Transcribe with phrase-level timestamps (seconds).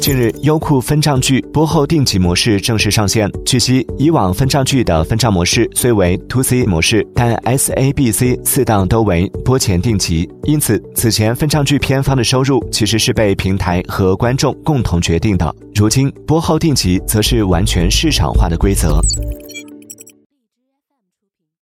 [0.00, 3.30] 近日优酷分账剧播后定级模式正式上线。
[3.44, 15.54] 据悉以往分账剧的分账模式虽为 to c 模式但 sabc 四档都为播前定级因此此前分账剧片方的收入其实是被平台和观众共同决定的。
[15.74, 19.00] 如今播后定级则是完全市场化的规则。